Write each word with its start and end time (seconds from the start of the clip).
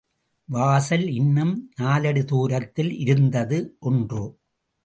வாசல் 0.49 1.05
இன்னும் 1.09 1.51
நாலடிதுரத்தில் 1.81 2.91
இருந்தது 2.99 3.59
ஒன்று. 3.79 4.23